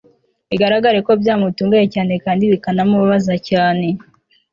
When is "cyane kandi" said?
1.93-2.43